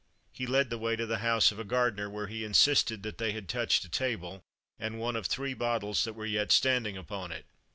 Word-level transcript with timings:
He 0.33 0.47
led 0.47 0.71
the 0.71 0.79
way 0.79 0.95
to 0.95 1.05
the 1.05 1.19
house 1.19 1.51
of 1.51 1.59
a 1.59 1.63
gardener, 1.63 2.09
where 2.09 2.25
he 2.25 2.43
insisted 2.43 3.03
that 3.03 3.19
they 3.19 3.33
had 3.33 3.47
touched 3.47 3.85
a 3.85 3.87
table 3.87 4.41
and 4.79 4.99
one 4.99 5.15
of 5.15 5.27
three 5.27 5.53
bottles 5.53 6.05
that 6.05 6.13
were 6.13 6.25
yet 6.25 6.51
standing 6.51 6.97
upon 6.97 7.31
it. 7.31 7.45